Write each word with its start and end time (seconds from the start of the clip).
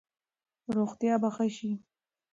روغتیا 0.75 1.15
به 1.21 1.29
ښه 1.35 1.47
شي. 1.55 1.71